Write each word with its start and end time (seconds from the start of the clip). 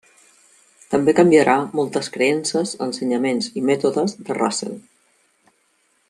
També 0.93 1.13
canviarà 1.19 1.57
moltes 1.79 2.09
creences, 2.15 2.73
ensenyaments 2.89 3.51
i 3.61 3.67
mètodes 3.71 4.17
de 4.31 4.39
Russell. 4.43 4.73